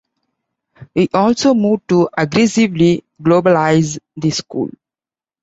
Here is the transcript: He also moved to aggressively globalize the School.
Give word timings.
He 0.95 1.09
also 1.13 1.53
moved 1.53 1.87
to 1.89 2.09
aggressively 2.17 3.03
globalize 3.21 3.99
the 4.15 4.31
School. 4.31 4.71